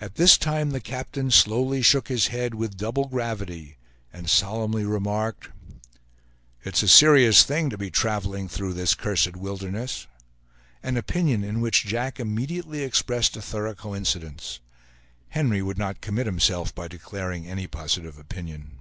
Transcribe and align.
At 0.00 0.14
this 0.14 0.38
time 0.38 0.70
the 0.70 0.78
captain 0.78 1.32
slowly 1.32 1.82
shook 1.82 2.06
his 2.06 2.28
head 2.28 2.54
with 2.54 2.76
double 2.76 3.08
gravity, 3.08 3.78
and 4.12 4.30
solemnly 4.30 4.84
remarked: 4.84 5.48
"It's 6.62 6.84
a 6.84 6.86
serious 6.86 7.42
thing 7.42 7.68
to 7.70 7.76
be 7.76 7.90
traveling 7.90 8.48
through 8.48 8.74
this 8.74 8.94
cursed 8.94 9.34
wilderness"; 9.34 10.06
an 10.84 10.96
opinion 10.96 11.42
in 11.42 11.60
which 11.60 11.84
Jack 11.84 12.20
immediately 12.20 12.84
expressed 12.84 13.36
a 13.36 13.42
thorough 13.42 13.74
coincidence. 13.74 14.60
Henry 15.30 15.62
would 15.62 15.78
not 15.78 16.00
commit 16.00 16.26
himself 16.26 16.72
by 16.72 16.86
declaring 16.86 17.48
any 17.48 17.66
positive 17.66 18.18
opinion. 18.20 18.78